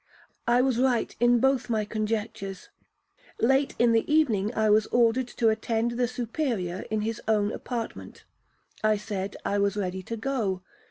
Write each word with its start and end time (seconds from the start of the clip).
I 0.47 0.61
was 0.63 0.79
right 0.79 1.15
in 1.19 1.37
both 1.39 1.69
my 1.69 1.85
conjectures. 1.85 2.69
Late 3.39 3.75
in 3.77 3.91
the 3.91 4.11
evening 4.11 4.51
I 4.55 4.67
was 4.67 4.87
ordered 4.87 5.27
to 5.27 5.49
attend 5.49 5.91
the 5.91 6.07
Superior 6.07 6.85
in 6.89 7.01
his 7.01 7.21
own 7.27 7.51
apartment,—I 7.51 8.97
said 8.97 9.37
I 9.45 9.59
was 9.59 9.77
ready 9.77 10.01
to 10.01 10.17
go. 10.17 10.63